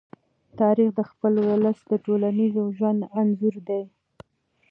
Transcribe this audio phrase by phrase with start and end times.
[0.59, 3.83] تاریخ د خپل ولس د ټولنیز ژوند انځور دی.